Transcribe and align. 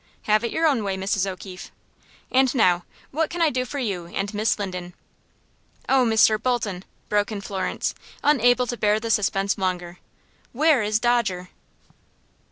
"Have 0.23 0.43
it 0.43 0.51
your 0.51 0.65
own 0.65 0.83
way, 0.83 0.97
Mrs. 0.97 1.27
O'Keefe. 1.29 1.71
And 2.31 2.55
now, 2.55 2.85
what 3.11 3.29
can 3.29 3.39
I 3.39 3.51
do 3.51 3.65
for 3.65 3.77
you 3.77 4.07
and 4.07 4.33
Miss 4.33 4.57
Linden?" 4.57 4.95
"Oh, 5.87 6.03
Mr. 6.05 6.41
Bolton," 6.41 6.83
broke 7.07 7.31
in 7.31 7.39
Florence, 7.39 7.93
unable 8.23 8.65
to 8.65 8.77
bear 8.77 8.99
the 8.99 9.11
suspense 9.11 9.59
longer, 9.59 9.99
"where 10.53 10.81
is 10.81 10.97
Dodger?" 10.99 11.49